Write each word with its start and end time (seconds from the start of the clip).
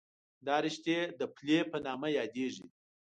دا 0.45 0.55
رشتې 0.65 0.97
د 1.19 1.21
پلې 1.35 1.57
په 1.71 1.77
نامه 1.85 2.07
یادېږي. 2.17 2.65